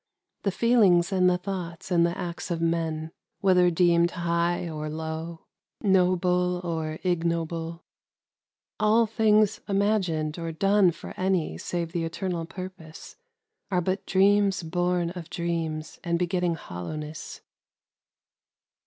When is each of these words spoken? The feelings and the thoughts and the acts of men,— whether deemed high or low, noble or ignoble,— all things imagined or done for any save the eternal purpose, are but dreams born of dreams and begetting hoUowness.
The 0.41 0.49
feelings 0.51 1.11
and 1.11 1.29
the 1.29 1.37
thoughts 1.37 1.91
and 1.91 2.03
the 2.03 2.17
acts 2.17 2.49
of 2.49 2.59
men,— 2.59 3.11
whether 3.41 3.69
deemed 3.69 4.09
high 4.09 4.67
or 4.67 4.89
low, 4.89 5.45
noble 5.83 6.59
or 6.63 6.97
ignoble,— 7.03 7.83
all 8.79 9.05
things 9.05 9.61
imagined 9.69 10.39
or 10.39 10.51
done 10.51 10.89
for 10.89 11.13
any 11.17 11.55
save 11.59 11.91
the 11.91 12.03
eternal 12.03 12.45
purpose, 12.47 13.15
are 13.69 13.79
but 13.79 14.07
dreams 14.07 14.63
born 14.63 15.11
of 15.11 15.29
dreams 15.29 15.99
and 16.03 16.17
begetting 16.17 16.55
hoUowness. 16.55 17.41